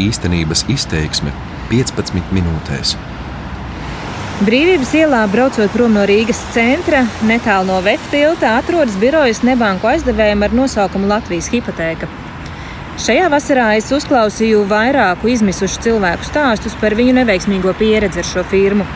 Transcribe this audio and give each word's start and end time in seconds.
īstenības 0.00 0.66
izteiksme 0.72 1.32
15 1.70 2.32
minūtēs. 2.34 2.96
Brīvības 4.44 4.90
ielā, 4.98 5.20
braucot 5.30 5.70
prom 5.70 5.94
no 5.94 6.02
Rīgas 6.10 6.40
centra, 6.50 7.04
netālu 7.22 7.68
no 7.68 7.78
VF 7.84 8.10
tilta, 8.10 8.56
atrodas 8.58 8.96
birojas 8.98 9.44
nebanku 9.46 9.86
aizdevējiem 9.92 10.42
ar 10.42 10.56
nosaukumu 10.58 11.06
Latvijas 11.06 11.52
hipotēka. 11.54 12.10
Šajā 12.98 13.30
vasarā 13.30 13.68
es 13.78 13.88
uzklausīju 13.94 14.66
vairāku 14.70 15.30
izmisušu 15.30 15.86
cilvēku 15.86 16.26
stāstus 16.26 16.74
par 16.82 16.98
viņu 16.98 17.14
neveiksmīgo 17.20 17.72
pieredzi 17.78 18.22
ar 18.22 18.28
šo 18.28 18.44
firmu. 18.50 18.86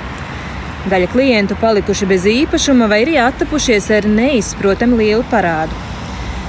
Daļa 0.91 1.09
klientu 1.15 1.57
palikuši 1.59 2.07
bez 2.11 2.27
īpašuma 2.31 2.87
vai 2.91 3.05
arī 3.07 3.19
attapušies 3.23 3.91
ar 3.95 4.07
neizprotami 4.11 5.05
lielu 5.05 5.27
parādu. 5.31 5.87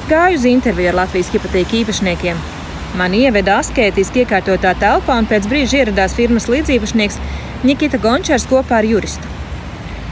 Gāju 0.09 0.41
uz 0.41 0.45
interviju 0.49 0.89
ar 0.91 1.03
Latvijas 1.03 1.29
hipotēku 1.33 1.83
īpašniekiem. 1.83 2.58
Mani 2.97 3.21
ieveda 3.27 3.59
asketiski 3.61 4.23
iekārtotā 4.23 4.73
telpā, 4.81 5.19
un 5.21 5.27
pēc 5.29 5.45
brīža 5.49 5.83
ieradās 5.83 6.15
firmas 6.17 6.47
līdziepašnieks 6.49 7.19
Nikita 7.63 7.99
Gončārs 8.01 8.47
kopā 8.49 8.79
ar 8.79 8.87
juristu. 8.87 9.29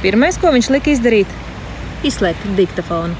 Pirmais, 0.04 0.38
ko 0.38 0.52
viņš 0.54 0.70
lika 0.76 0.92
izdarīt, 0.94 1.32
izslēgt 2.06 2.46
diktafonu. 2.60 3.16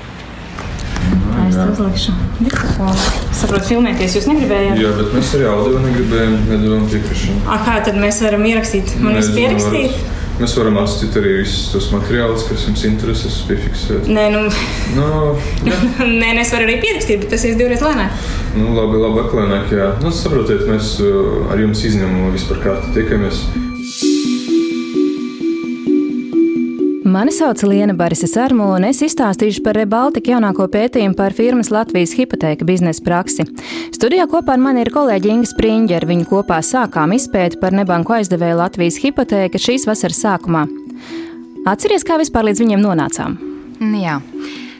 Es 1.48 1.56
uzlikšu 1.64 2.14
diktafonu. 2.44 3.08
Saprotu, 3.38 3.66
filmēties 3.72 4.18
jūs 4.20 4.28
negribējāt? 4.30 4.78
Jā, 4.84 4.92
bet 5.00 5.14
mēs 5.16 5.32
arī 5.38 5.48
audio 5.50 5.80
negribējām, 5.86 6.36
nedavām 6.52 6.86
piekrišanu. 6.92 7.42
A, 7.48 7.58
kā 7.66 7.80
tad 7.88 7.98
mēs 8.02 8.20
varam 8.26 8.46
ierakstīt? 8.50 8.94
Man 9.02 9.16
Nezinu, 9.18 9.40
pierakstīt? 9.40 9.96
varat- 9.96 10.14
Mēs 10.38 10.54
varam 10.54 10.76
atstāt 10.84 11.16
arī 11.18 11.40
visus 11.40 11.72
tos 11.74 11.88
materiālus, 11.90 12.44
kas 12.46 12.68
jums 12.68 12.84
interesēs, 12.86 13.40
piefiksēt. 13.50 14.06
Nē, 14.06 14.28
nu, 14.36 14.44
Nu, 14.94 15.08
jā, 15.68 15.78
nē, 16.06 16.34
nu, 16.38 16.44
es 16.44 16.52
varu 16.54 16.68
arī 16.70 16.78
pierakstīt, 16.84 17.24
bet 17.24 17.34
tas 17.34 17.46
ir 17.48 17.58
divreiz 17.58 17.82
lēnāk. 17.82 18.14
nu, 18.58 18.70
labi, 18.78 19.02
labi, 19.02 19.24
aklēnāk, 19.26 19.74
jā. 19.74 19.90
Nu, 20.06 20.14
saprotiet, 20.14 20.68
mēs 20.70 20.96
uh, 21.02 21.50
ar 21.52 21.66
jums 21.66 21.82
izņēmumu 21.90 22.36
vispār 22.38 22.62
kārtu 22.68 22.94
tiekamies. 23.00 23.48
Mani 27.08 27.32
sauc 27.32 27.62
Liena 27.64 27.94
Barise 27.96 28.28
Sarmo, 28.28 28.66
un 28.76 28.84
es 28.84 29.00
izstāstīšu 29.02 29.62
par 29.64 29.78
Rebaltika 29.80 30.34
jaunāko 30.34 30.66
pētījumu 30.70 31.16
par 31.16 31.34
firmas 31.34 31.72
Latvijas 31.72 32.12
hipotēka 32.18 32.68
biznesa 32.68 33.02
praksi. 33.06 33.46
Studijā 33.98 34.28
kopā 34.30 34.54
ar 34.54 34.60
mani 34.62 34.84
ir 34.84 34.92
kolēģi 34.94 35.30
Inga 35.34 35.48
Spriņģer. 35.50 36.04
Viņu 36.06 36.28
kopā 36.30 36.60
sākām 36.62 37.16
izpēti 37.16 37.58
par 37.58 37.74
nebanku 37.74 38.14
aizdevēju 38.14 38.60
Latvijas 38.60 39.00
hipotēka 39.02 39.58
šīs 39.58 39.88
vasaras 39.90 40.20
sākumā. 40.22 40.68
Atceries, 41.66 42.06
kā 42.06 42.20
vispār 42.22 42.46
līdz 42.46 42.62
viņiem 42.62 42.84
nonācām? 42.84 43.40
Nu 43.82 44.04
Jā. 44.04 44.20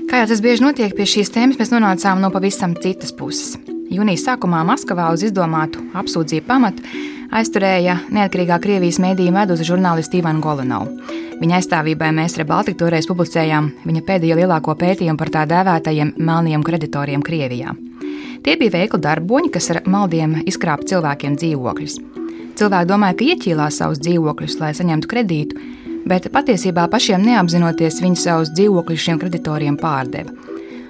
Kā 0.06 0.22
jau 0.22 0.28
tas 0.30 0.44
bieži 0.46 0.62
notiek 0.68 0.94
pie 0.94 1.08
šīs 1.10 1.34
tēmas, 1.34 1.58
mēs 1.58 1.74
nonācām 1.74 2.22
no 2.22 2.30
pavisam 2.30 2.78
citas 2.78 3.10
puses. 3.10 3.58
Jūnijas 3.90 4.28
sākumā 4.28 4.62
Maskavā 4.70 5.10
uz 5.16 5.26
izdomātu 5.26 5.82
apsūdzību 5.98 6.46
pamatu 6.46 6.86
aizturēja 7.34 7.98
neatkarīgā 8.14 8.62
Krievijas 8.62 9.02
mēdīņu 9.02 9.34
vedusi 9.34 9.66
žurnālisti 9.72 10.22
Ivanu 10.22 10.46
Golanovu. 10.46 10.94
Viņa 11.42 11.58
aizstāvībai 11.58 12.14
mēs 12.22 12.38
Rebaltika 12.38 12.84
toreiz 12.86 13.10
publicējām 13.10 13.74
viņa 13.82 14.06
pēdējo 14.14 14.38
lielāko 14.44 14.78
pētījumu 14.78 15.18
par 15.18 15.34
tā 15.34 15.50
dēvētajiem 15.50 16.20
melniem 16.22 16.70
kreditoriem 16.70 17.26
Krievijā. 17.26 17.74
Tie 18.46 18.56
bija 18.60 18.76
veikli 18.78 19.02
darboņi, 19.04 19.52
kas 19.54 19.72
ar 19.74 19.82
maldiem 19.90 20.40
izkrāpa 20.48 20.88
cilvēkiem 20.88 21.38
dzīvokļus. 21.40 21.98
Cilvēki 22.58 22.90
domāja, 22.90 23.18
ka 23.18 23.26
ieķīlās 23.32 23.80
savus 23.82 24.02
dzīvokļus, 24.02 24.60
lai 24.62 24.74
saņemtu 24.78 25.10
kredītu, 25.12 25.66
bet 26.10 26.30
patiesībā 26.34 26.88
pašiem 26.90 27.26
neapzinoties 27.28 28.02
viņi 28.02 28.22
savus 28.22 28.54
dzīvokļus 28.58 29.04
šiem 29.04 29.20
kreditoriem 29.22 29.78
pārdeva. 29.82 30.34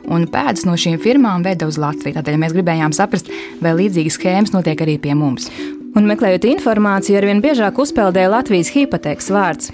Un 0.07 0.23
pēdas 0.31 0.63
no 0.63 0.77
šīm 0.79 1.01
firmām 1.03 1.43
veda 1.43 1.67
uz 1.67 1.75
Latviju. 1.81 2.15
Tādēļ 2.15 2.37
mēs 2.39 2.53
gribējām 2.55 2.93
saprast, 2.95 3.27
vai 3.59 3.73
līdzīgas 3.75 4.15
schēmas 4.15 4.53
notiek 4.55 4.79
arī 4.85 4.95
pie 5.03 5.17
mums. 5.19 5.49
Un 5.97 6.07
meklējot 6.07 6.45
informāciju, 6.47 7.17
arvien 7.19 7.41
biežāk 7.43 7.79
uzpeldēja 7.81 8.31
Latvijas 8.31 8.71
hipotēkas 8.71 9.31
vārds. 9.33 9.71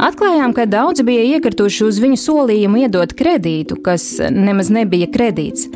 Atklājām, 0.00 0.54
ka 0.56 0.64
daudzi 0.70 1.04
bija 1.06 1.26
iekrituši 1.34 1.84
uz 1.86 2.00
viņu 2.02 2.18
solījumu 2.22 2.84
iedot 2.84 3.12
kredītu, 3.18 3.76
kas 3.84 4.06
nemaz 4.32 4.70
nebija 4.72 5.10
kredīts. 5.12 5.68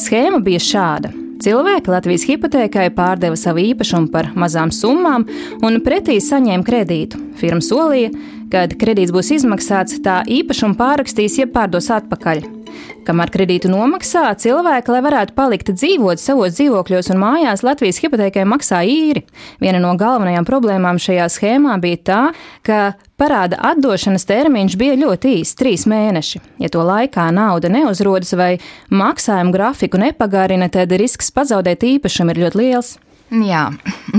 Schēma 0.00 0.40
bija 0.44 0.60
šāda. 0.62 1.12
Cilvēki 1.42 1.90
Latvijas 1.90 2.24
hipotēkai 2.28 2.86
pārdeva 2.94 3.36
savu 3.36 3.64
īpašumu 3.64 4.12
par 4.14 4.30
mazām 4.38 4.70
summām 4.72 5.26
un 5.66 5.80
pretī 5.82 6.20
saņēma 6.22 6.64
kredītu. 6.66 7.18
Firma 7.40 7.64
solīja, 7.64 8.12
ka, 8.46 8.62
kad 8.62 8.76
kredīts 8.78 9.12
būs 9.14 9.32
izmaksāts, 9.40 9.98
tā 10.04 10.22
īpašumu 10.30 10.78
pārrakstīs, 10.78 11.40
jeb 11.42 11.52
pārdos 11.56 11.90
atpakaļ. 11.92 12.61
Kamēr 13.06 13.32
kredītu 13.34 13.70
nomaksā, 13.72 14.28
cilvēki, 14.38 14.92
lai 14.94 15.00
varētu 15.02 15.34
palikt 15.34 15.72
dzīvot 15.74 16.22
savos 16.22 16.54
dzīvokļos 16.58 17.10
un 17.14 17.22
mājās, 17.22 17.64
Latvijas 17.66 17.98
hipotēkai 18.02 18.44
maksā 18.46 18.82
īri. 18.86 19.24
Viena 19.62 19.80
no 19.82 19.94
galvenajām 19.98 20.46
problēmām 20.46 21.00
šajā 21.02 21.26
schēmā 21.32 21.78
bija 21.82 22.02
tā, 22.06 22.20
ka 22.66 22.80
parāda 23.18 23.58
atdošanas 23.72 24.26
termiņš 24.28 24.76
bija 24.78 24.98
ļoti 25.02 25.36
īss- 25.40 25.56
trīs 25.60 25.86
mēneši. 25.86 26.40
Ja 26.62 26.68
to 26.68 26.82
laikā 26.86 27.30
nauda 27.34 27.68
neuzrodas 27.68 28.32
vai 28.36 28.58
maksājumu 28.90 29.52
grafiku 29.52 29.98
nepagarina, 29.98 30.70
tad 30.70 30.92
risks 30.92 31.30
pazaudēt 31.30 31.82
īpašumu 31.82 32.30
ir 32.30 32.44
ļoti 32.46 32.56
liels. 32.62 32.98
Jā, 33.32 33.70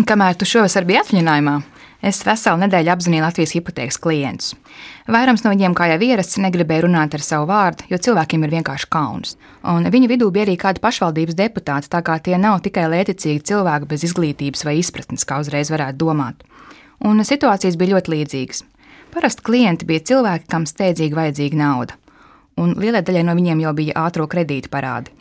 kamēr 0.10 0.36
tu 0.36 0.46
šovasar 0.46 0.88
biji 0.90 1.04
atvaļinājumā, 1.04 1.64
es 2.04 2.20
veselu 2.28 2.60
nedēļu 2.66 2.92
apzināju 2.94 3.24
Latvijas 3.24 3.54
hipotēkas 3.56 4.00
klientus. 4.04 4.52
Vairums 5.08 5.44
no 5.46 5.54
viņiem, 5.54 5.76
kā 5.78 5.88
jau 5.94 6.00
ierasts, 6.04 6.40
negribēja 6.44 6.86
runāt 6.86 7.16
ar 7.16 7.24
savu 7.24 7.48
vārdu, 7.50 7.88
jo 7.92 8.00
cilvēkiem 8.08 8.44
ir 8.44 8.54
vienkārši 8.58 8.90
kauns. 8.92 9.38
Un 9.64 9.88
viņu 9.94 10.12
vidū 10.12 10.30
bija 10.36 10.48
arī 10.48 10.58
kādi 10.60 10.84
pašvaldības 10.84 11.40
deputāti, 11.40 11.92
tā 11.92 12.04
kā 12.06 12.20
tie 12.24 12.38
nav 12.40 12.60
tikai 12.66 12.86
lētecīgi 12.92 13.46
cilvēki 13.50 13.90
bez 13.90 14.06
izglītības 14.10 14.66
vai 14.68 14.78
izpratnes, 14.82 15.26
kā 15.28 15.40
uzreiz 15.44 15.72
varētu 15.74 16.00
domāt. 16.04 16.44
Un 17.04 17.24
situācijas 17.24 17.80
bija 17.80 17.96
ļoti 17.96 18.16
līdzīgas. 18.16 18.64
Parasti 19.14 19.44
klienti 19.46 19.88
bija 19.88 20.04
cilvēki, 20.10 20.48
kam 20.50 20.68
steidzīgi 20.68 21.18
vajadzīga 21.18 21.60
nauda, 21.60 22.00
un 22.58 22.74
lielai 22.80 23.04
daļai 23.06 23.28
no 23.28 23.36
viņiem 23.38 23.62
jau 23.62 23.74
bija 23.78 24.08
ātrā 24.08 24.26
kredīta 24.30 24.72
parādi. 24.74 25.14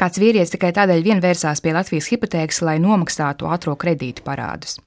Kāds 0.00 0.16
vīrietis 0.16 0.54
tikai 0.54 0.70
tādēļ 0.72 1.02
vien 1.04 1.18
vērsās 1.20 1.60
pie 1.60 1.74
Latvijas 1.76 2.08
hipotēkas, 2.08 2.62
lai 2.64 2.78
nomaksātu 2.80 3.48
ātrā 3.52 3.74
kredīta 3.76 4.24
parādus. 4.24 4.78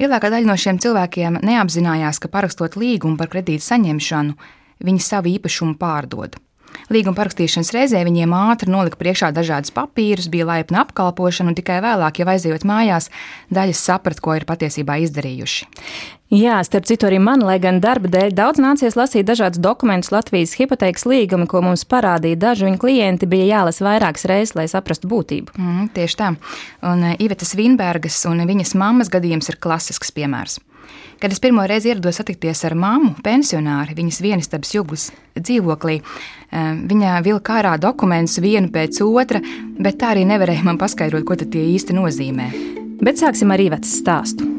Lielākā 0.00 0.30
daļa 0.32 0.48
no 0.48 0.54
šiem 0.56 0.78
cilvēkiem 0.80 1.42
neapzinājās, 1.44 2.16
ka 2.22 2.30
parakstot 2.32 2.78
līgumu 2.80 3.18
par 3.20 3.28
kredītu 3.32 3.66
saņemšanu, 3.66 4.38
viņi 4.88 5.04
savu 5.04 5.28
īpašumu 5.34 5.76
pārdod. 5.80 6.38
Līguma 6.92 7.18
parakstīšanas 7.18 7.72
reizē 7.76 8.00
viņiem 8.08 8.32
ātri 8.32 8.72
nolika 8.72 8.96
priekšā 8.96 9.28
dažādas 9.36 9.74
papīrus, 9.76 10.30
bija 10.32 10.46
laipna 10.48 10.86
apkalpošana, 10.86 11.52
un 11.52 11.58
tikai 11.58 11.82
vēlāk, 11.84 12.22
jau 12.22 12.28
aizejot 12.32 12.64
mājās, 12.68 13.10
daļas 13.52 13.84
saprata, 13.90 14.24
ko 14.24 14.38
ir 14.38 14.48
patiesībā 14.48 14.96
izdarījuši. 15.04 15.68
Jā, 16.32 16.62
starp 16.64 16.86
citu, 16.88 17.04
arī 17.04 17.18
man, 17.20 17.42
lai 17.44 17.58
gan 17.60 17.76
darba 17.84 18.08
dēļ 18.08 18.30
daudz 18.32 18.60
nācies 18.62 18.94
lasīt 18.96 19.26
dažādus 19.28 19.60
dokumentus 19.60 20.08
Latvijas 20.14 20.54
hipotēkas 20.56 21.04
līgumi, 21.04 21.44
ko 21.44 21.60
mums 21.60 21.84
parādīja 21.84 22.38
daži 22.40 22.64
viņa 22.70 22.78
klienti, 22.80 23.28
bija 23.28 23.50
jālasa 23.50 23.84
vairākas 23.84 24.24
reizes, 24.30 24.54
lai 24.56 24.64
saprastu 24.72 25.10
būtību. 25.12 25.52
Mm, 25.60 25.90
tieši 25.92 26.16
tā. 26.16 26.30
Un 26.88 27.04
Ivetas 27.20 27.52
Vinbergas 27.58 28.16
un 28.30 28.40
viņas 28.48 28.72
mammas 28.80 29.12
gadījums 29.12 29.52
ir 29.52 29.58
klasisks 29.60 30.14
piemērs. 30.16 30.56
Kad 31.20 31.36
es 31.36 31.42
pirmo 31.42 31.66
reizi 31.68 31.92
ierados 31.92 32.16
satikties 32.22 32.64
ar 32.64 32.78
mammu, 32.80 33.12
pensionāri, 33.22 33.92
viņas 34.00 34.22
vienistabas 34.24 34.72
jūglas 34.72 35.10
dzīvoklī, 35.36 35.98
viņa 36.88 37.20
vilka 37.28 37.60
ārā 37.60 37.76
dokumentus 37.76 38.40
vienu 38.40 38.72
pēc 38.72 39.02
otra, 39.04 39.44
bet 39.76 40.00
tā 40.00 40.14
arī 40.16 40.24
nevarēja 40.32 40.64
man 40.64 40.80
paskaidrot, 40.80 41.28
ko 41.28 41.36
tie 41.44 41.68
īsti 41.76 42.00
nozīmē. 42.00 42.50
Bet 43.04 43.20
sāksim 43.20 43.52
ar 43.52 43.60
Ivetas 43.68 44.00
stāstu. 44.00 44.51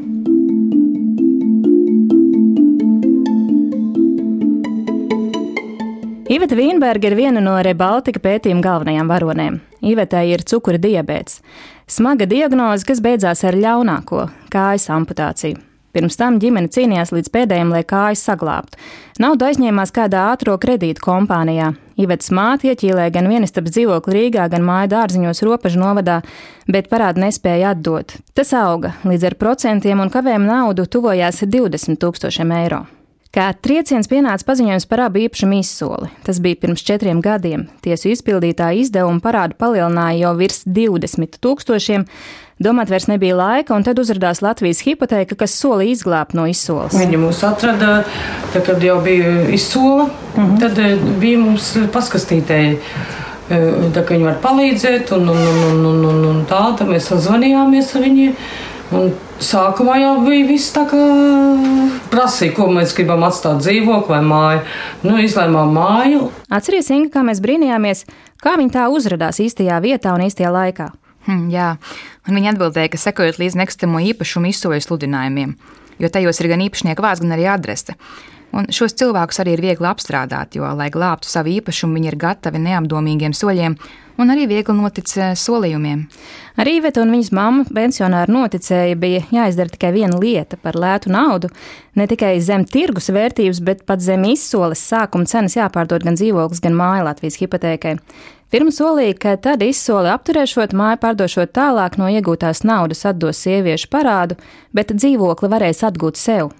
Iveta 6.34 6.56
Vīnberga 6.58 7.06
ir 7.06 7.14
viena 7.14 7.38
no 7.38 7.52
Rebaltika 7.62 8.18
pētījuma 8.18 8.64
galvenajām 8.64 9.10
varonēm. 9.12 9.58
Ivetai 9.86 10.24
ir 10.32 10.42
cukura 10.42 10.80
diabetes. 10.82 11.38
Smaga 11.86 12.26
diagnoze, 12.26 12.82
kas 12.88 13.02
beidzās 13.04 13.44
ar 13.46 13.54
ļaunāko- 13.54 14.24
kājas 14.54 14.88
amputāciju. 14.90 15.60
Pirms 15.94 16.16
tam 16.18 16.40
ģimene 16.42 16.72
cīnījās 16.74 17.12
līdz 17.14 17.30
pēdējiem, 17.30 17.70
lai 17.70 17.84
kājas 17.84 18.24
saglābtu. 18.26 18.74
Naudu 19.20 19.46
aizņēmās 19.46 19.94
kādā 19.94 20.24
ātrā 20.32 20.58
kredīta 20.58 20.98
kompānijā. 20.98 21.76
Ivetas 21.96 22.30
māte 22.30 22.66
ieķīlēja 22.66 23.12
gan 23.12 23.28
vienistabas 23.28 23.70
dzīvokli 23.76 24.14
Rīgā, 24.18 24.48
gan 24.50 24.62
māju 24.62 24.88
dārziņos 24.88 25.42
robežu 25.42 25.78
novadā, 25.78 26.24
bet 26.66 26.90
parādu 26.90 27.22
nespēja 27.22 27.76
atdot. 27.76 28.16
Tas 28.34 28.50
auga 28.52 28.94
līdz 29.04 29.24
ar 29.24 29.34
procentiem 29.34 30.00
un 30.00 30.10
kavēm 30.10 30.46
naudu 30.46 30.86
tuvojās 30.86 31.44
20 31.46 31.96
tūkstošiem 31.96 32.50
eiro. 32.64 32.86
Kā 33.34 33.48
trieciens 33.58 34.06
pienāca 34.06 34.46
paziņojums 34.46 34.84
par 34.86 35.00
abu 35.08 35.24
īpašumu 35.24 35.56
izsoli. 35.58 36.06
Tas 36.22 36.38
bija 36.38 36.54
pirms 36.62 36.84
četriem 36.86 37.18
gadiem. 37.18 37.64
Tiesu 37.82 38.12
izpildītāja 38.12 38.78
izdevuma 38.78 39.18
parādu 39.24 39.56
palielināja 39.58 40.20
jau 40.20 40.34
virs 40.38 40.60
20 40.68 41.40
tūkstošiem. 41.42 42.04
Domāt 42.62 42.92
vairs 42.94 43.08
nebija 43.10 43.34
laika, 43.34 43.74
un 43.74 43.82
tad 43.82 43.98
uzrādījās 43.98 44.38
Latvijas 44.44 44.84
hipoteka, 44.86 45.34
kas 45.40 45.56
solīja 45.58 45.96
izglābt 45.96 46.36
no 46.38 46.44
izsoles. 46.46 46.94
Viņi 46.94 47.18
mūs 47.24 47.40
atrada, 47.48 48.04
tā, 48.52 48.62
kad 48.62 48.86
jau 48.86 49.00
bija 49.02 49.32
izsola, 49.50 50.06
uh 50.06 50.38
-huh. 50.38 50.60
tad 50.60 50.78
bija 51.18 51.40
mums 51.42 51.72
paskastītēji. 51.90 52.78
Tā 53.48 54.04
kā 54.04 54.14
viņi 54.14 54.24
var 54.30 54.38
palīdzēt, 54.46 55.10
un, 55.12 55.28
un, 55.28 55.42
un, 55.72 55.84
un, 55.86 56.04
un, 56.04 56.24
un 56.30 56.38
tā, 56.46 56.62
tad 56.78 56.86
mēs 56.86 57.10
sazvanījāmies 57.10 57.96
ar 57.96 58.02
viņiem. 58.06 58.36
Un 58.92 59.14
sākumā 59.42 59.96
jau 60.02 60.12
bija 60.26 60.46
viss 60.48 60.72
tā 60.74 60.84
kā 60.90 61.04
prasīja, 62.12 62.52
ko 62.56 62.68
mēs 62.72 62.92
gribam 62.96 63.24
atstāt 63.26 63.62
dzīvokli 63.64 64.12
vai 64.12 64.20
māju. 64.26 64.60
Nu, 65.06 65.16
izlēmām 65.24 65.72
māju. 65.74 66.28
Atceries, 66.52 66.90
Inga, 66.92 67.14
kā 67.16 67.24
mēs 67.26 67.40
brīnījāmies, 67.44 68.04
kā 68.44 68.58
viņi 68.60 68.74
tā 68.76 68.90
uzrādās 68.92 69.40
īstajā 69.42 69.80
vietā 69.84 70.12
un 70.14 70.26
īstajā 70.26 70.52
laikā. 70.52 70.90
Hmm, 71.24 71.48
jā, 71.48 71.70
un 72.28 72.36
viņi 72.36 72.52
atbildēja, 72.52 72.92
ka 72.92 73.00
sekojot 73.00 73.40
līdz 73.40 73.56
nekustamo 73.62 74.02
īpašumu 74.12 74.50
izsoļu 74.52 74.84
sludinājumiem, 74.84 75.56
jo 76.04 76.12
tajos 76.12 76.40
ir 76.42 76.50
gan 76.52 76.64
īpašnieka 76.66 77.04
vārds, 77.04 77.24
gan 77.24 77.32
arī 77.38 77.48
adrese. 77.48 77.96
Un 78.54 78.68
šos 78.70 78.94
cilvēkus 79.00 79.40
arī 79.42 79.56
ir 79.56 79.64
viegli 79.64 79.88
apstrādāt, 79.88 80.54
jo, 80.58 80.68
lai 80.78 80.90
glābtu 80.92 81.26
savu 81.26 81.50
īpašumu, 81.56 81.96
viņi 81.96 82.12
ir 82.12 82.18
gatavi 82.20 82.60
neapdomīgiem 82.68 83.32
soļiem 83.34 83.74
un 84.18 84.32
arī 84.32 84.46
viegli 84.50 84.74
notic 84.76 85.10
eh, 85.18 85.32
solījumiem. 85.38 86.04
Arī 86.60 86.76
Iveta 86.78 87.02
un 87.02 87.10
viņas 87.14 87.32
mamma 87.34 87.64
pensionāri 87.74 88.32
noticēja, 88.34 88.98
bija 88.98 89.24
jāizdara 89.34 89.72
tikai 89.72 89.90
viena 89.96 90.20
lieta 90.20 90.58
par 90.60 90.78
lētu 90.78 91.10
naudu. 91.10 91.50
Ne 91.98 92.06
tikai 92.10 92.36
zem 92.42 92.66
tirgus 92.68 93.10
vērtības, 93.14 93.60
bet 93.64 93.84
pat 93.88 94.02
zem 94.04 94.26
izsoles 94.30 94.82
sākuma 94.82 95.26
cenas 95.30 95.56
jāpārdod 95.58 96.06
gan 96.06 96.18
dzīvoklis, 96.18 96.62
gan 96.62 96.78
māja 96.78 97.08
Latvijas 97.08 97.40
hipotēkai. 97.42 97.96
Firma 98.54 98.70
solīja, 98.70 99.16
ka 99.18 99.30
tad 99.42 99.64
izsoli 99.66 100.12
apturēšot 100.12 100.76
māju, 100.78 101.00
pārdošot 101.02 101.50
tālāk 101.56 101.96
no 101.98 102.06
iegūtās 102.12 102.62
naudas 102.62 103.02
atdos 103.08 103.40
sieviešu 103.42 103.88
parādu, 103.90 104.36
bet 104.70 104.94
dzīvokli 104.94 105.50
varēs 105.50 105.82
atgūt 105.88 106.20
sev. 106.20 106.52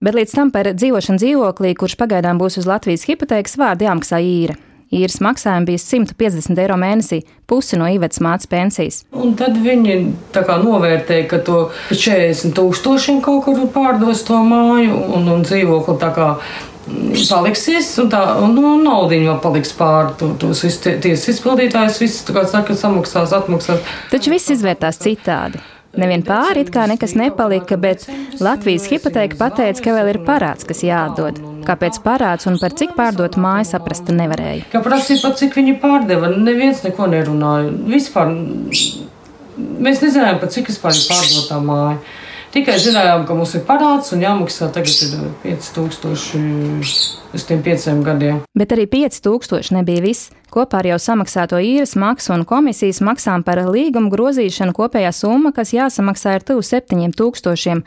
Bet 0.00 0.16
līdz 0.16 0.34
tam 0.34 0.50
par 0.50 0.72
dzīvošanu 0.72 1.20
dzīvoklī, 1.20 1.74
kurš 1.76 1.94
pagaidām 2.00 2.40
būs 2.40 2.56
uz 2.58 2.66
Latvijas 2.66 3.04
hipotēkas 3.06 3.58
vārdu 3.60 3.86
jāmaksā 3.86 4.18
īra. 4.24 4.56
Īres 4.90 5.20
maksājumi 5.22 5.68
bija 5.68 5.78
150 5.78 6.58
eiro 6.58 6.74
mēnesī, 6.80 7.20
pusi 7.46 7.78
no 7.78 7.86
īvetes 7.86 8.18
mācības 8.24 8.50
pensijas. 8.50 8.96
Un 9.14 9.36
tad 9.38 9.54
viņi 9.62 9.94
novērtēja, 10.64 11.28
ka 11.30 11.38
to 11.46 11.60
40 11.92 12.56
tūkstošiem 12.56 13.20
kaut 13.22 13.44
kur 13.46 13.60
pārdos 13.70 14.24
to 14.26 14.40
māju 14.42 14.98
un, 15.14 15.30
un 15.30 15.46
dzīvokli 15.46 15.94
paliksies, 17.30 17.92
un 18.02 18.10
tā 18.10 18.22
nu, 18.50 18.74
naudiņa 18.82 19.28
vēl 19.28 19.38
paliks 19.44 19.70
pāri. 19.78 20.16
To, 20.18 20.32
tos 20.42 20.64
tiesas 20.82 21.28
izpildītājus 21.36 22.00
viss 22.02 22.24
saka, 22.26 22.74
samaksās, 22.74 23.36
atmaksās. 23.36 23.86
Taču 24.10 24.34
viss 24.34 24.50
izvērtās 24.56 24.98
citādi. 25.02 25.62
Nevien 25.98 26.22
pāri 26.26 26.62
it 26.62 26.74
kā 26.74 26.86
nekas 26.90 27.16
nepalika, 27.18 27.78
bet 27.78 28.06
Latvijas 28.42 28.90
hipoteka 28.90 29.38
pateica, 29.38 29.86
ka 29.86 29.96
vēl 29.98 30.14
ir 30.14 30.22
parāds, 30.26 30.66
kas 30.66 30.84
jāatdod. 30.86 31.42
Kāpēc 31.66 32.00
parāds 32.04 32.48
un 32.50 32.58
par 32.60 32.74
cik 32.76 32.96
pārdot 32.98 33.36
māju 33.40 33.68
saprast 33.72 34.08
nevarēja. 34.14 34.66
Kā 34.72 34.82
prasīja, 34.84 35.22
pat 35.26 35.38
cik 35.40 35.58
viņi 35.58 35.76
pārdeva, 35.82 36.32
neviens 36.36 36.82
neko 36.86 37.08
nerunāja. 37.10 37.70
Vispār 37.90 38.32
mēs 39.58 40.02
nezinājām, 40.04 40.40
pat 40.42 40.56
cik 40.56 40.72
vispār 40.72 40.96
ir 40.96 41.06
pārdotā 41.10 41.60
māja. 41.64 42.00
Tikai 42.50 42.80
zinājām, 42.82 43.28
ka 43.28 43.34
mums 43.38 43.52
ir 43.54 43.62
parāds 43.62 44.10
un 44.10 44.24
jāmaksā 44.24 44.72
tagad 44.74 44.90
ir 45.06 45.12
5000 45.44 46.08
uz 47.30 47.44
tiem 47.46 47.60
pieciem 47.62 48.00
gadiem. 48.02 48.40
Bet 48.58 48.74
arī 48.74 48.88
5000 48.90 49.70
nebija 49.76 50.02
viss. 50.02 50.32
Kopā 50.50 50.80
ar 50.80 50.88
jau 50.90 50.96
samaksāto 50.98 51.60
īres 51.62 51.94
maksu 51.94 52.32
un 52.34 52.42
komisijas 52.42 52.98
maksām 53.06 53.44
par 53.46 53.62
līgumu 53.70 54.10
grozīšanu 54.10 54.74
kopējā 54.74 55.12
summa, 55.14 55.52
kas 55.54 55.70
jāsamaksā, 55.76 56.40
ir 56.40 56.46
tuvu 56.48 56.66
7000. 56.66 57.84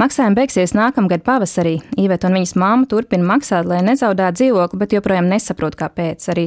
Maksājumi 0.00 0.38
beigsies 0.38 0.72
nākamgad 0.72 1.20
pavasarī. 1.20 1.74
Iveta 2.00 2.30
un 2.30 2.38
viņas 2.38 2.54
māma 2.56 2.86
turpina 2.88 3.26
maksāt, 3.28 3.66
lai 3.68 3.82
nezaudētu 3.84 4.38
dzīvokli, 4.38 4.78
bet 4.80 4.94
joprojām 4.96 5.28
nesaprot, 5.28 5.76
kāpēc. 5.76 6.24
Arī 6.32 6.46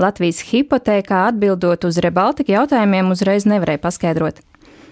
Latvijas 0.00 0.40
hipotēkā 0.48 1.26
atbildot 1.28 1.84
uz 1.84 2.00
Rebaltika 2.00 2.54
jautājumiem 2.54 3.12
uzreiz 3.12 3.44
nevarēja 3.44 3.82
paskaidrot. 3.84 4.40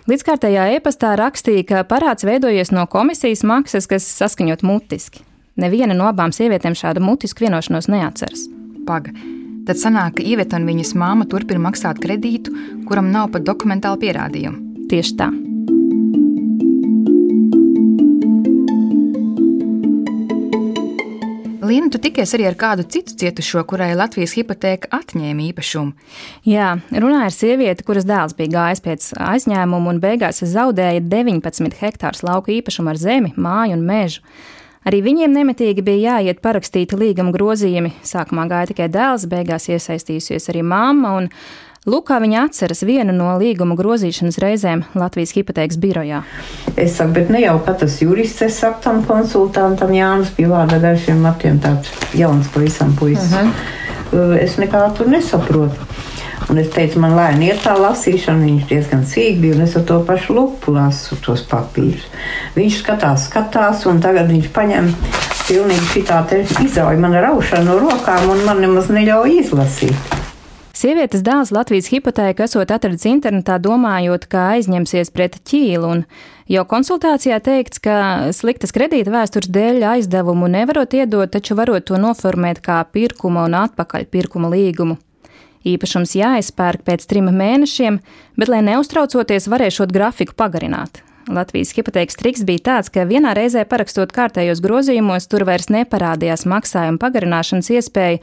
Līdzkārtējā 0.05 0.67
e-pastā 0.77 1.15
rakstīja, 1.17 1.65
ka 1.71 1.81
parāds 1.89 2.27
veidojies 2.29 2.75
no 2.77 2.85
komisijas 2.93 3.41
maksas, 3.41 3.89
kas 3.89 4.05
saskaņot 4.19 4.67
mutiski. 4.69 5.25
Neviena 5.57 5.97
no 5.97 6.11
abām 6.11 6.35
sievietēm 6.35 6.77
šādu 6.77 7.01
mutisku 7.01 7.47
vienošanos 7.47 7.89
neatceras. 7.89 8.45
Paga. 8.85 9.17
Tad 9.65 9.81
sanāk, 9.81 10.19
ka 10.19 10.29
Ieveta 10.29 10.61
un 10.61 10.69
viņas 10.69 10.93
māma 11.01 11.25
turpina 11.25 11.63
maksāt 11.71 12.05
kredītu, 12.05 12.53
kuram 12.85 13.09
nav 13.15 13.33
pat 13.33 13.49
dokumentāla 13.49 13.97
pierādījuma. 14.05 14.61
Tieši 14.93 15.17
tā. 15.17 15.33
Līna, 21.75 21.89
tu 21.91 21.99
tikies 21.99 22.31
arī 22.37 22.45
ar 22.47 22.55
kādu 22.55 22.85
citu 22.87 23.17
cietušo, 23.19 23.65
kurai 23.67 23.97
Latvijas 23.99 24.37
hipoteka 24.37 24.93
atņēma 24.95 25.43
īpašumu. 25.49 25.95
Jā, 26.47 26.69
runāja 26.93 27.27
ar 27.27 27.35
sievieti, 27.35 27.83
kuras 27.89 28.07
dēls 28.07 28.37
bija 28.39 28.53
gājis 28.53 28.83
pēc 28.85 29.07
aizņēmuma 29.19 29.91
un 29.91 29.99
beigās 30.03 30.39
zaudēja 30.53 31.03
19 31.03 31.75
hektārus 31.81 32.23
lauku 32.23 32.55
īpašumu 32.61 32.93
ar 32.93 33.01
zemi, 33.01 33.33
māju 33.35 33.75
un 33.75 33.83
mežu. 33.89 34.23
Arī 34.87 35.01
viņiem 35.03 35.35
nemitīgi 35.35 35.83
bija 35.83 36.13
jāiet 36.13 36.45
parakstīt 36.45 36.95
līguma 36.95 37.35
grozījumi. 37.35 37.91
Sākumā 38.07 38.47
gāja 38.53 38.71
tikai 38.71 38.91
dēls, 38.95 39.27
beigās 39.33 39.67
iesaistījusies 39.73 40.47
arī 40.55 40.63
mamma. 40.63 41.17
Lūk, 41.85 42.07
kā 42.09 42.17
viņa 42.17 42.47
atceras 42.47 42.81
vienu 42.89 43.13
no 43.13 43.35
līguma 43.37 43.75
grozīšanas 43.77 44.39
reizēm 44.41 44.87
Latvijas 44.97 45.35
hipotēkas 45.37 45.77
birojā. 45.83 46.23
Es 46.81 46.95
saku, 46.97 47.13
bet 47.19 47.33
ne 47.35 47.43
jau 47.43 47.59
katrs 47.67 47.99
jurists, 48.01 48.41
es 48.47 48.57
saku 48.63 48.81
tam 48.87 49.03
konsultantam 49.05 49.93
Jānis 49.93 50.33
vārdā 50.39 50.79
garšiem 50.81 51.21
matiem 51.21 51.59
tāds 51.61 51.93
jauns 52.17 52.49
pavisam 52.55 52.97
puisis. 52.97 53.35
Uh 53.35 53.43
mhm. 53.43 53.53
-huh. 54.15 54.39
Es 54.41 54.57
nekā 54.57 54.97
tur 54.97 55.09
nesaprotu. 55.09 55.77
Un 56.49 56.59
es 56.59 56.71
teicu, 56.71 57.01
man 57.01 57.17
lēni 57.17 57.49
iet 57.49 57.63
tā 57.65 57.77
lasīšana, 57.77 58.45
viņš 58.45 58.67
diezgan 58.69 59.05
sīk 59.05 59.41
bija, 59.41 59.55
un 59.55 59.61
es 59.61 59.77
ar 59.77 59.83
to 59.83 60.01
pašu 60.07 60.35
lupu 60.35 60.73
lasu 60.73 61.17
tos 61.17 61.43
papīrus. 61.51 62.09
Viņš 62.57 62.79
skatās, 62.79 63.29
skatās, 63.29 63.87
un 63.87 64.01
tagad 64.01 64.29
viņš 64.29 64.49
paņem 64.49 64.95
pilnīgi 65.49 65.87
šitā 65.93 66.25
te 66.29 66.45
izauja 66.65 66.99
man 66.99 67.13
raušana 67.13 67.65
no 67.65 67.79
rokām, 67.79 68.31
un 68.31 68.45
man 68.45 68.61
nemaz 68.61 68.89
neļauj 68.89 69.41
izlasīt. 69.41 70.24
Sievietes 70.75 71.23
dēls 71.23 71.53
Latvijas 71.55 71.87
hipotēka 71.93 72.49
esot 72.49 72.73
atradis 72.75 73.05
internetā, 73.07 73.61
domājot, 73.63 74.25
ka 74.27 74.49
aizņemsies 74.57 75.13
pret 75.15 75.37
ķīlu, 75.47 75.87
un 75.87 76.01
jau 76.51 76.65
konsultācijā 76.67 77.39
teikts, 77.47 77.79
ka 77.79 77.99
sliktas 78.35 78.75
kredīta 78.75 79.13
vēstures 79.15 79.53
dēļ 79.55 79.85
aizdevumu 79.93 80.49
nevarot 80.51 80.97
iedot, 80.99 81.31
taču 81.31 81.55
varot 81.55 81.87
to 81.87 82.01
noformēt 82.03 82.59
kā 82.65 82.81
pirkuma 82.91 83.45
un 83.47 83.55
atpakaļ 83.61 84.09
pirkuma 84.11 84.51
līgumu. 84.51 84.99
Īpašums 85.65 86.17
jāizpērk 86.19 86.83
pēc 86.85 87.07
trim 87.07 87.31
mēnešiem, 87.31 88.01
bet, 88.35 88.51
lai 88.51 88.65
neuztraucoties, 88.67 89.47
varēšot 89.55 89.95
grafiku 89.95 90.35
pagarināt. 90.37 91.05
Latvijas 91.31 91.71
hipotēkas 91.79 92.19
triks 92.19 92.43
bija 92.45 92.67
tāds, 92.67 92.91
ka 92.93 93.07
vienā 93.09 93.31
reizē 93.39 93.63
parakstot 93.65 94.11
kārtējos 94.13 94.61
grozījumos, 94.61 95.31
tur 95.31 95.47
vairs 95.49 95.71
neparādījās 95.73 96.45
maksājuma 96.51 97.01
pagarināšanas 97.01 97.71
iespēja, 97.79 98.21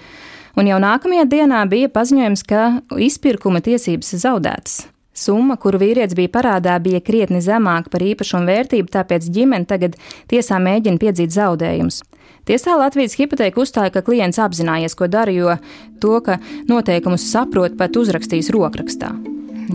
un 0.58 0.70
jau 0.72 0.80
nākamajā 0.82 1.28
dienā 1.30 1.62
bija 1.72 1.92
paziņojums, 1.94 2.44
ka 2.48 2.64
izpirkuma 3.00 3.62
tiesības 3.64 4.16
zaudētas. 4.24 4.82
Summa, 5.12 5.58
kuru 5.60 5.82
vīrietis 5.82 6.16
bija 6.16 6.32
parādā, 6.32 6.78
bija 6.80 7.02
krietni 7.04 7.42
zemāka 7.44 7.92
par 7.92 8.04
īpašumu 8.06 8.48
vērtību, 8.48 8.88
tāpēc 8.94 9.28
ģimene 9.36 9.68
tagad 9.68 9.98
tiesā 10.32 10.60
mēģina 10.64 11.02
piedzīt 11.02 11.36
zaudējumus. 11.36 12.00
Tiesā 12.48 12.78
Latvijas 12.80 13.18
hipoteka 13.20 13.62
uzstāja, 13.62 13.92
ka 13.94 14.06
klients 14.06 14.40
apzinājies, 14.42 14.96
ko 14.98 15.10
dara, 15.12 15.34
jo 15.36 15.58
to, 16.02 16.16
ka 16.26 16.40
noteikumus 16.72 17.28
saprot, 17.28 17.76
pat 17.78 18.00
uzrakstījis 18.00 18.54
rokrakstā. 18.56 19.12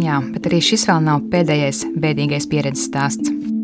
Jā, 0.03 0.23
bet 0.33 0.49
arī 0.49 0.63
šis 0.65 0.89
vēl 0.89 1.05
nav 1.05 1.29
pēdējais 1.33 1.85
bēdīgais 1.95 2.49
pieredzes 2.51 2.89
stāsts. 2.91 3.56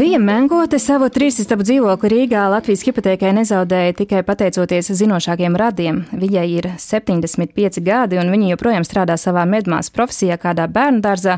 Vija 0.00 0.16
Mengote 0.18 0.78
savu 0.80 1.10
trīsistabu 1.12 1.64
dzīvokli 1.66 2.08
Rīgā 2.08 2.46
Latvijas 2.48 2.86
hipotēkai 2.86 3.34
nezaudēja 3.36 3.98
tikai 3.98 4.22
pateicoties 4.24 4.88
zinošākiem 4.96 5.58
radiem. 5.60 5.98
Viņai 6.16 6.44
ir 6.54 6.68
75 6.80 7.82
gadi, 7.84 8.16
un 8.22 8.32
viņa 8.32 8.48
joprojām 8.54 8.86
strādā 8.88 9.18
savā 9.20 9.44
medmās 9.50 9.92
profesijā 9.92 10.40
kādā 10.40 10.70
bērnu 10.72 11.04
dārzā, 11.04 11.36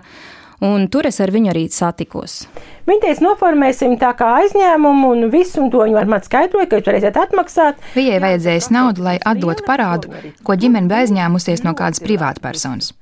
un 0.62 0.87
tur 0.95 1.11
es 1.11 1.19
ar 1.25 1.35
viņu 1.35 1.50
arī 1.50 1.64
satikos. 1.75 2.45
Viņa 2.87 3.07
teica, 3.09 3.26
noformēsim 3.26 3.99
tā 3.99 4.12
kā 4.14 4.31
aizņēmumu, 4.45 5.11
un 5.16 5.33
visu 5.35 5.64
un 5.64 5.75
to 5.75 5.83
viņa 5.83 5.99
var 5.99 6.14
man 6.14 6.23
skaidrot, 6.23 6.71
ka 6.71 6.78
jūs 6.78 6.92
varēsiet 6.92 7.19
atmaksāt. 7.19 7.83
Viņai 7.99 8.23
vajadzēs 8.28 8.71
naudu, 8.71 9.09
lai 9.11 9.19
atdotu 9.19 9.66
parādu, 9.66 10.14
ko 10.47 10.54
ģimene 10.54 10.87
bija 10.87 11.09
aizņēmusies 11.09 11.66
no 11.66 11.75
kādas 11.75 12.04
privātpersonas. 12.04 12.95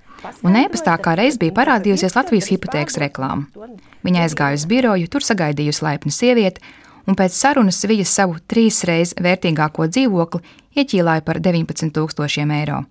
Un 0.45 0.57
e-pastā 0.61 0.95
kā 1.03 1.15
reiz 1.19 1.39
bija 1.41 1.55
parādījusies 1.57 2.17
Latvijas 2.17 2.51
hipotēkas 2.53 2.99
reklāma. 3.03 3.49
Viņa 4.07 4.27
aizgāja 4.27 4.59
uz 4.59 4.67
biroju, 4.71 5.09
tur 5.13 5.25
sagaidījusi 5.25 5.85
laipnu 5.87 6.13
sievieti, 6.15 6.63
un 7.09 7.17
pēc 7.19 7.37
sarunas 7.37 7.81
viņa 7.89 8.07
savu 8.09 8.39
trīsreiz 8.51 9.17
vērtīgāko 9.21 9.89
dzīvokli 9.91 10.43
ieķīlāja 10.81 11.27
par 11.27 11.41
19,000 11.43 12.57
eiro. 12.61 12.85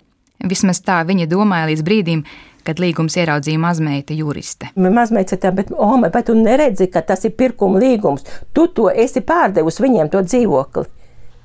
Vismaz 0.49 0.79
tā 0.85 1.01
viņa 1.07 1.27
domāja 1.27 1.67
līdz 1.67 1.83
brīdim, 1.83 2.23
kad 2.63 2.79
līgums 2.79 3.15
ieraudzīja 3.19 3.59
mazmeita 3.59 4.15
juriste. 4.15 4.69
Mazmeita 4.79 5.39
tā, 5.41 5.51
bet, 5.55 5.71
Ome, 5.75 6.11
bet 6.13 6.29
tu 6.29 6.35
neredzi, 6.37 6.87
ka 6.91 7.01
tas 7.05 7.25
ir 7.27 7.35
pirkuma 7.39 7.81
līgums. 7.81 8.25
Tu 8.53 8.67
to 8.75 8.87
esi 8.91 9.23
pārdevusi 9.25 9.83
viņiem 9.83 10.11
to 10.13 10.23
dzīvokli. 10.23 10.85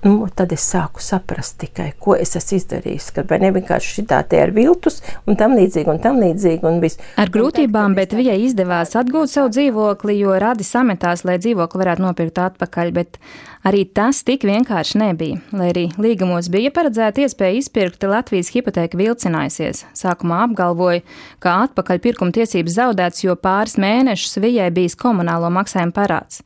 Nu, 0.04 0.26
tad 0.36 0.50
es 0.52 0.60
sāku 0.68 1.00
saprast 1.00 1.56
tikai, 1.62 1.86
ko 1.96 2.12
es 2.20 2.34
esmu 2.36 2.58
izdarījis. 2.58 3.06
Ka 3.16 3.22
vai 3.28 3.38
ne 3.40 3.48
vienkārši 3.54 4.02
šitā 4.02 4.18
te 4.28 4.36
ir 4.36 4.50
viltus 4.52 5.00
un 5.24 5.38
tam 5.40 5.54
līdzīgi 5.56 5.88
un 5.88 6.00
tam 6.04 6.18
līdzīgi. 6.20 6.60
Un 6.68 6.82
viss. 6.82 7.00
Ar 7.20 7.32
grūtībām, 7.32 7.96
bet 7.96 8.12
viņai 8.12 8.36
izdevās 8.44 8.92
atgūt 9.00 9.32
savu 9.32 9.54
dzīvokli, 9.54 10.18
jo 10.20 10.36
radi 10.42 10.66
sametās, 10.68 11.24
lai 11.24 11.38
dzīvokli 11.40 11.80
varētu 11.80 12.04
nopirkt 12.04 12.42
atpakaļ. 12.44 12.92
Bet 12.98 13.16
arī 13.64 13.86
tas 13.96 14.20
tik 14.28 14.44
vienkārši 14.44 15.00
nebija. 15.00 15.40
Lai 15.56 15.70
arī 15.72 15.86
līgumos 15.96 16.52
bija 16.52 16.74
paredzēta 16.76 17.24
iespēja 17.24 17.62
izpirkt, 17.62 18.04
Latvijas 18.04 18.52
hipoteka 18.52 19.00
vilcinājusies. 19.00 19.86
Sākumā 19.96 20.42
apgalvoja, 20.50 21.00
ka 21.40 21.62
atpakaļ 21.64 22.04
pirkuma 22.04 22.36
tiesības 22.36 22.76
zaudētas, 22.76 23.24
jo 23.24 23.40
pāris 23.40 23.80
mēnešus 23.80 24.36
viņai 24.44 24.68
bijis 24.76 25.00
komunālo 25.00 25.48
maksājumu 25.56 25.96
parāds. 25.96 26.44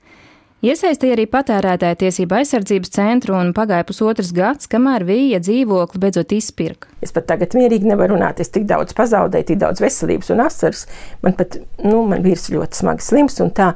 Iesaistīja 0.58 1.14
arī 1.14 1.28
patērētāja 1.30 1.94
tiesība 2.00 2.40
aizsardzības 2.40 2.90
centru 2.90 3.36
un 3.38 3.52
pagāja 3.54 3.84
pusotrs 3.86 4.32
gads, 4.34 4.66
kamēr 4.70 5.04
viņa 5.06 5.38
dzīvokli 5.46 6.00
beidzot 6.02 6.34
izpirka. 6.34 6.90
Es 6.98 7.14
pat 7.14 7.28
tagad 7.30 7.54
mierīgi 7.54 7.86
nevaru 7.86 8.16
runāt. 8.16 8.42
Es 8.42 8.50
tik 8.50 8.66
daudz 8.66 8.96
pazaudēju, 8.98 9.46
tik 9.52 9.60
daudz 9.60 9.78
veselības 9.84 10.32
un 10.34 10.42
asaras. 10.42 10.88
Man 11.22 11.36
pat, 11.38 11.60
nu, 11.84 12.02
man 12.10 12.26
vīrs 12.26 12.48
ļoti 12.50 12.80
smagi 12.80 13.06
slims 13.06 13.38
un 13.44 13.54
tā. 13.54 13.70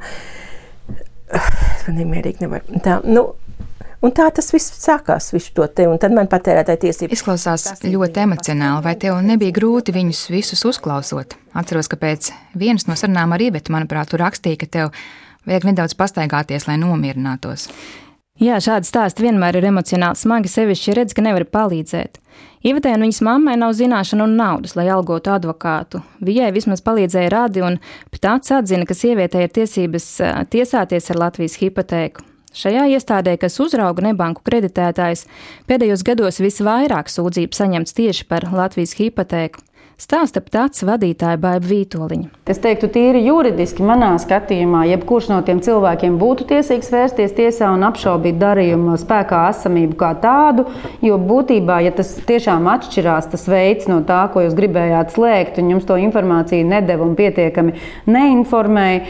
Man 1.87 1.95
nemierīgi 1.97 2.43
nevaru. 2.43 2.83
Tā, 2.83 2.99
nu, 3.07 3.31
Un 4.03 4.11
tā 4.11 4.25
tas 4.35 4.49
viss 4.51 4.81
sākās, 4.83 5.29
visu 5.31 5.53
to 5.55 5.63
te, 5.71 5.85
un 5.87 5.95
tad 5.95 6.11
man 6.11 6.27
patērētāja 6.27 6.81
tiesības. 6.81 7.15
Izklausās 7.15 7.85
ļoti 7.87 8.19
emocionāli, 8.25 8.83
vai 8.83 8.97
tev 8.99 9.15
nebija 9.23 9.55
grūti 9.55 9.95
viņus 9.95 10.25
visus 10.33 10.65
uzklausot? 10.67 11.37
Atceros, 11.55 11.87
ka 11.87 11.95
pēc 12.01 12.33
vienas 12.59 12.83
no 12.89 12.97
sarunām 12.99 13.31
ar 13.31 13.45
Ievetu, 13.45 13.71
manuprāt, 13.71 14.11
tu 14.11 14.19
rakstīji, 14.19 14.59
ka 14.59 14.67
tev 14.75 14.91
Vajag 15.47 15.67
nedaudz 15.67 15.95
pastaigāties, 15.99 16.67
lai 16.69 16.79
nomierinātos. 16.81 17.67
Jā, 18.41 18.57
šādi 18.63 18.89
stāsti 18.89 19.27
vienmēr 19.27 19.59
ir 19.59 19.67
emocionāli 19.69 20.17
smagi, 20.17 20.49
sevišķi 20.49 20.95
redz, 20.97 21.13
ka 21.13 21.21
nevar 21.21 21.45
palīdzēt. 21.53 22.17
Ievatē 22.65 22.95
un 22.95 23.05
viņas 23.05 23.19
mammai 23.27 23.53
nav 23.61 23.75
zināšana 23.77 24.25
un 24.25 24.33
naudas, 24.39 24.73
lai 24.79 24.87
algotu 24.89 25.29
advokātu. 25.35 26.01
Viņai 26.23 26.49
vismaz 26.55 26.81
palīdzēja 26.81 27.29
radi, 27.29 27.61
un 27.61 27.77
pats 28.15 28.55
atzina, 28.55 28.87
ka 28.89 28.97
sievietei 28.97 29.45
ir 29.45 29.53
tiesības 29.53 30.07
tiesāties 30.49 31.11
ar 31.13 31.21
Latvijas 31.27 31.59
hipotēku. 31.61 32.25
Šajā 32.53 32.87
iestādē, 32.95 33.35
kas 33.41 33.59
uzrauga 33.61 34.05
nebanku 34.05 34.41
kreditētājs, 34.45 35.25
pēdējos 35.69 36.05
gados 36.05 36.41
visvairāk 36.41 37.09
sūdzību 37.09 37.57
saņemts 37.57 37.97
tieši 37.97 38.27
par 38.29 38.45
Latvijas 38.53 38.93
hipotēku. 38.97 39.61
Stāsta 40.03 40.41
pats 40.43 40.83
vadītāja 40.83 41.37
Baiba 41.39 41.63
Vītoliņa. 41.63 42.25
Es 42.51 42.57
teiktu, 42.59 42.89
tīri 42.91 43.21
juridiski 43.23 43.85
manā 43.87 44.09
skatījumā, 44.19 44.81
jebkurš 44.89 45.29
no 45.31 45.37
tiem 45.47 45.61
cilvēkiem 45.63 46.17
būtu 46.19 46.47
tiesīgs 46.49 46.89
vērsties 46.91 47.35
tiesā 47.37 47.69
un 47.71 47.85
apšaubīt 47.87 48.35
darījumu 48.41 48.97
spēkā 48.99 49.45
esamību 49.53 49.95
kā 50.01 50.09
tādu, 50.25 50.65
jo 51.07 51.15
būtībā, 51.29 51.77
ja 51.85 51.93
tas 51.95 52.11
tiešām 52.27 52.67
atšķirās, 52.73 53.29
tas 53.31 53.47
veids 53.47 53.87
no 53.87 54.01
tā, 54.09 54.25
ko 54.33 54.43
jūs 54.43 54.57
gribējāt 54.59 55.15
slēgt, 55.15 55.61
un 55.63 55.71
jums 55.71 55.87
to 55.87 55.95
informāciju 56.03 56.67
nedeva 56.67 57.07
un 57.07 57.15
pietiekami 57.19 57.77
neinformēja, 58.11 59.05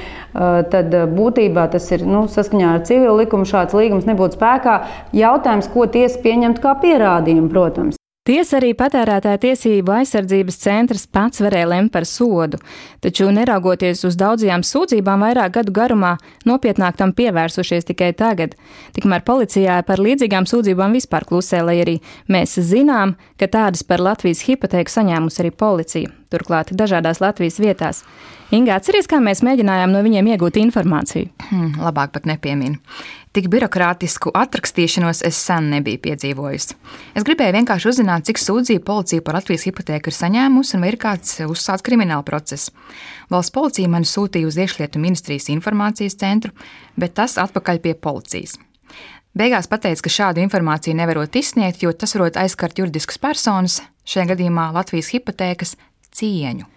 tad 0.75 0.93
būtībā 1.17 1.65
tas 1.73 1.89
ir 1.97 2.05
nu, 2.05 2.27
saskaņā 2.29 2.69
ar 2.75 2.85
civilu 2.85 3.17
likumu 3.23 3.50
šāds 3.50 3.73
līgums 3.73 4.05
nebūtu 4.05 4.38
spēkā. 4.38 4.77
Jautājums, 5.17 5.73
ko 5.73 5.89
tiesa 5.89 6.21
pieņemtu 6.21 6.62
kā 6.62 6.77
pierādījumu, 6.85 7.50
protams. 7.50 7.97
Tiesa 8.23 8.55
arī 8.61 8.69
patērētāja 8.79 9.35
tiesību 9.43 9.91
aizsardzības 9.97 10.55
centrs 10.61 11.01
pats 11.11 11.41
varēja 11.43 11.67
lemt 11.67 11.91
par 11.91 12.05
sodu, 12.07 12.55
taču 13.03 13.25
neraugoties 13.35 14.05
uz 14.07 14.15
daudzajām 14.15 14.61
sūdzībām 14.63 15.25
vairāk 15.25 15.57
gadu 15.57 15.73
garumā, 15.75 16.13
nopietnāk 16.47 16.95
tam 17.01 17.11
pievērsušies 17.17 17.89
tikai 17.89 18.13
tagad. 18.15 18.55
Tikmēr 18.95 19.25
policijā 19.27 19.81
par 19.83 19.99
līdzīgām 19.99 20.47
sūdzībām 20.47 20.95
vispār 20.95 21.27
klusē, 21.27 21.59
lai 21.67 21.81
arī 21.83 21.97
mēs 22.31 22.55
zinām, 22.63 23.17
ka 23.35 23.51
tādas 23.51 23.83
par 23.83 23.99
Latvijas 23.99 24.45
hipotēku 24.47 24.93
saņēmusi 24.93 25.43
arī 25.43 25.51
policija, 25.51 26.13
turklāt 26.31 26.71
dažādās 26.71 27.19
Latvijas 27.19 27.59
vietās. 27.59 28.05
Inga, 28.55 28.77
atceries, 28.79 29.11
kā 29.11 29.19
mēs 29.19 29.43
mēģinājām 29.43 29.91
no 29.91 29.99
viņiem 30.05 30.31
iegūt 30.31 30.61
informāciju? 30.63 31.27
Hmm, 31.49 31.75
labāk 31.83 32.15
pat 32.15 32.27
nepieminu. 32.29 32.79
Tik 33.33 33.47
birokrātisku 33.49 34.29
atrakstīšanos 34.37 35.23
es 35.25 35.37
sen 35.41 35.71
nebiju 35.73 35.97
piedzīvojusi. 36.03 36.75
Es 37.17 37.23
gribēju 37.25 37.55
vienkārši 37.55 37.87
uzzināt, 37.89 38.27
cik 38.27 38.37
sūdzību 38.37 38.83
policija 38.85 39.23
par 39.25 39.39
Latvijas 39.39 39.65
hipotēku 39.65 40.11
ir 40.11 40.15
saņēmusi 40.19 40.75
un 40.77 40.85
vai 40.85 40.91
ir 40.91 40.99
kāds 41.01 41.39
uzsācis 41.47 41.85
krimināla 41.87 42.21
process. 42.27 42.69
Valsts 43.33 43.55
policija 43.55 43.89
mani 43.89 44.05
sūtīja 44.05 44.51
uz 44.51 44.59
iekšlietu 44.61 45.01
ministrijas 45.01 45.49
informācijas 45.49 46.19
centru, 46.21 46.53
bet 46.93 47.15
tas 47.17 47.39
atpakaļ 47.41 47.81
pie 47.81 47.95
policijas. 47.97 48.59
Beigās 49.33 49.65
pateica, 49.65 50.05
ka 50.05 50.13
šādu 50.13 50.43
informāciju 50.45 50.93
nevarot 51.01 51.33
izsniegt, 51.33 51.81
jo 51.81 51.89
tas 51.97 52.13
varot 52.13 52.37
aizskart 52.37 52.77
juridiskas 52.77 53.17
personas, 53.17 53.79
šajā 54.05 54.29
gadījumā 54.35 54.69
Latvijas 54.77 55.09
hipotēkas 55.15 55.73
cieņu. 56.13 56.69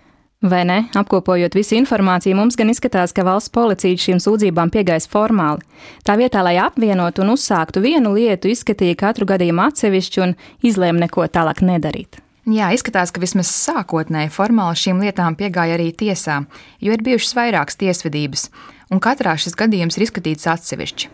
Vai 0.43 0.65
ne? 0.69 0.83
Apkopojot 0.93 1.55
visu 1.57 1.79
informāciju, 1.79 2.37
mums 2.37 2.59
gan 2.61 2.69
izskatās, 2.69 3.15
ka 3.17 3.25
valsts 3.25 3.53
policija 3.55 3.97
šīm 3.97 4.21
sūdzībām 4.21 4.69
piegājas 4.75 5.09
formāli. 5.09 5.65
Tā 6.05 6.19
vietā, 6.21 6.43
lai 6.45 6.59
apvienotu 6.61 7.25
un 7.25 7.33
uzsāktu 7.33 7.81
vienu 7.81 8.13
lietu, 8.13 8.51
izskatīja 8.53 8.99
katru 9.01 9.27
gadījumu 9.33 9.65
atsevišķi 9.65 10.23
un 10.27 10.37
izlēma 10.61 11.07
neko 11.07 11.25
tālāk 11.33 11.65
nedarīt. 11.65 12.21
Jā, 12.47 12.69
izskatās, 12.77 13.11
ka 13.11 13.19
vismaz 13.19 13.49
sākotnēji 13.49 14.31
formāli 14.31 14.79
šīm 14.79 15.01
lietām 15.03 15.35
piegāja 15.41 15.81
arī 15.81 15.89
tiesā, 15.97 16.43
jo 16.85 16.93
ir 16.93 17.03
bijušas 17.03 17.35
vairākas 17.35 17.81
tiesvedības, 17.81 18.51
un 18.93 19.01
katrā 19.03 19.35
šis 19.41 19.57
gadījums 19.59 19.97
ir 19.97 20.05
izskatīts 20.05 20.47
atsevišķi. 20.53 21.11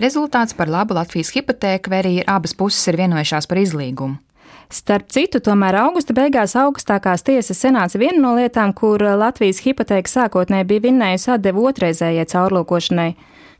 Rezultāts 0.00 0.54
par 0.54 0.70
labu 0.70 0.94
Latvijas 0.94 1.34
hipotēku, 1.34 1.90
vai 1.90 2.04
arī 2.04 2.16
abas 2.22 2.54
puses 2.54 2.86
ir 2.86 3.02
vienojušās 3.02 3.50
par 3.50 3.60
izlīgumu. 3.60 4.22
Starp 4.70 5.08
citu, 5.10 5.40
tomēr 5.42 5.74
augusta 5.80 6.14
beigās 6.14 6.52
augstākās 6.54 7.24
tiesas 7.26 7.58
senāts 7.58 7.96
viena 7.98 8.20
no 8.22 8.36
lietām, 8.38 8.70
kur 8.70 9.02
Latvijas 9.02 9.58
hipoteka 9.64 10.06
sākotnēji 10.06 10.68
bija 10.70 10.84
vinnējusi 10.84 11.32
atdevu 11.34 11.66
otrreizējai 11.72 12.28
caurlūkošanai. 12.30 13.08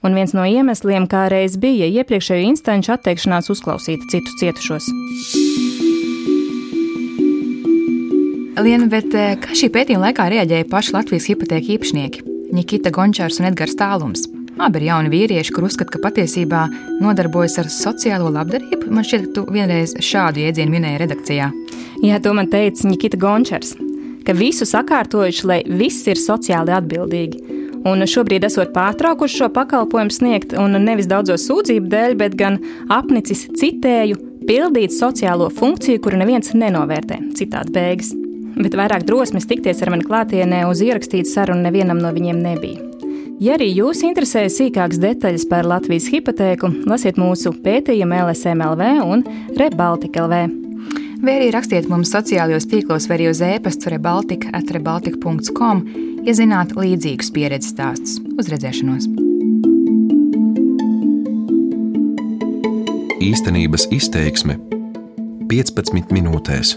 Un 0.06 0.14
viens 0.14 0.32
no 0.38 0.46
iemesliem, 0.46 1.10
kā 1.10 1.26
reiz 1.32 1.58
bija 1.60 1.90
iepriekšējo 1.90 2.46
instanču 2.52 2.94
atteikšanās 2.94 3.50
uzklausīt 3.50 4.06
citus 4.12 4.38
cietušos. 4.38 4.86
Liena, 8.60 8.86
bet 8.92 9.10
eh, 9.16 9.34
kā 9.40 9.56
šī 9.56 9.72
pētījuma 9.74 10.10
laikā 10.10 10.30
reaģēja 10.30 10.70
paši 10.70 10.94
Latvijas 10.94 11.26
hipoteka 11.32 11.74
īpašnieki- 11.74 12.22
Nikita 12.56 12.94
Gončārs 12.94 13.42
un 13.42 13.50
Edgars 13.50 13.74
Tālums? 13.74 14.28
Abi 14.58 14.80
ir 14.80 14.86
jauni 14.88 15.12
vīrieši, 15.12 15.52
kur 15.54 15.68
uzskata, 15.68 15.94
ka 15.94 16.02
patiesībā 16.08 16.64
nodarbojas 17.00 17.58
ar 17.62 17.70
sociālo 17.72 18.32
labdarību. 18.34 18.90
Man 18.90 19.06
šķiet, 19.06 19.28
ka 19.28 19.36
tu 19.36 19.44
vienreiz 19.52 19.94
šādu 20.02 20.42
jēdzienu 20.42 20.74
minēji 20.74 21.00
redakcijā. 21.04 21.50
Jā, 22.02 22.18
to 22.24 22.34
man 22.36 22.50
teica 22.50 22.88
Nikita 22.88 23.20
Gončers, 23.20 23.76
ka 24.26 24.34
visu 24.36 24.66
sakārtojuši, 24.68 25.46
lai 25.48 25.60
viss 25.68 26.08
ir 26.10 26.20
sociāli 26.20 26.74
atbildīgi. 26.76 27.58
Un 27.88 28.04
šobrīd 28.04 28.44
esot 28.44 28.74
pārtraukuši 28.74 29.40
šo 29.40 29.48
pakalpojumu 29.54 30.12
sniegt, 30.12 30.52
un 30.52 30.76
nevis 30.84 31.08
daudzo 31.08 31.38
sūdzību 31.40 31.88
dēļ, 31.92 32.16
bet 32.20 32.36
gan 32.36 32.58
apnicis 32.92 33.46
citēju, 33.56 34.18
pildīt 34.48 34.92
sociālo 34.92 35.48
funkciju, 35.54 36.02
kuru 36.04 36.20
neviens 36.20 36.52
nenovērtē. 36.52 37.22
Citādi 37.38 37.76
beigas. 37.76 38.12
Bet 38.60 38.76
vairāk 38.76 39.06
drosmes 39.08 39.48
tikties 39.48 39.80
ar 39.80 39.94
mani 39.94 40.04
klātienē 40.04 40.66
uz 40.68 40.84
ierakstītu 40.84 41.32
sarunu 41.32 41.64
nevienam 41.64 42.02
no 42.02 42.12
viņiem 42.12 42.44
nebija. 42.44 42.89
Ja 43.40 43.54
arī 43.56 43.70
jūs 43.72 44.02
interesē 44.04 44.42
sīkākas 44.52 44.98
detaļas 45.00 45.46
par 45.48 45.64
Latvijas 45.64 46.10
hipotēku, 46.12 46.68
lasiet 46.90 47.16
mūsu 47.16 47.54
pētījumu 47.64 48.18
LSMLV 48.26 48.88
un 49.00 49.22
Rebaltika.lv. 49.56 50.42
Vai 51.24 51.36
arī 51.38 51.48
rakstiet 51.54 51.88
mums 51.88 52.12
sociālajos 52.12 52.68
tīklos, 52.68 53.06
vai 53.08 53.16
arī 53.16 53.30
uz 53.30 53.40
e-pasta 53.44 53.94
rebaltika, 53.94 54.52
atrebaltika.com, 54.60 55.82
ja 56.28 56.36
zināt 56.36 56.76
līdzīgus 56.76 57.32
pieredzes 57.32 57.72
stāstus. 57.72 58.20
Uz 58.36 58.52
redzēšanos! 58.52 59.08
Īstenības 63.24 63.88
izteiksme 63.96 64.60
15 65.48 66.12
minūtēs. 66.12 66.76